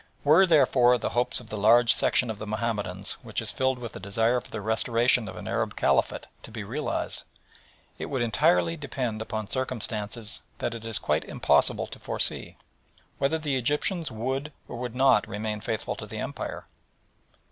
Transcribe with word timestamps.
Were, 0.23 0.47
therefore, 0.47 0.97
the 0.97 1.11
hopes 1.13 1.39
of 1.39 1.49
the 1.49 1.57
large 1.59 1.93
section 1.93 2.31
of 2.31 2.39
the 2.39 2.47
Mahomedans 2.47 3.17
which 3.21 3.39
is 3.39 3.51
filled 3.51 3.77
with 3.77 3.91
the 3.91 3.99
desire 3.99 4.41
for 4.41 4.49
the 4.49 4.59
restoration 4.59 5.27
of 5.27 5.35
an 5.35 5.47
Arab 5.47 5.75
Caliphate 5.75 6.25
to 6.41 6.49
be 6.49 6.63
realised 6.63 7.21
it 7.99 8.07
would 8.07 8.23
entirely 8.23 8.75
depend 8.75 9.21
upon 9.21 9.45
circumstances 9.45 10.41
that 10.57 10.73
it 10.73 10.85
is 10.85 10.97
quite 10.97 11.25
impossible 11.25 11.85
to 11.85 11.99
foresee 11.99 12.57
whether 13.19 13.37
the 13.37 13.57
Egyptians 13.57 14.09
would 14.11 14.51
or 14.67 14.75
would 14.79 14.95
not 14.95 15.27
remain 15.27 15.61
faithful 15.61 15.95
to 15.97 16.07
the 16.07 16.17
Empire. 16.17 16.65